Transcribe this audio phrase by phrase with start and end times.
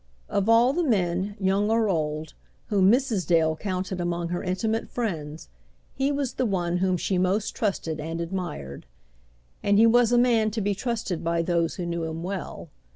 [0.29, 2.33] Of all the men, young or old,
[2.69, 3.27] whom Mrs.
[3.27, 5.47] Dale counted among her intimate friends,
[5.93, 8.87] he was the one whom she most trusted and admired.
[9.61, 12.71] And he was a man to be trusted by those who knew him well.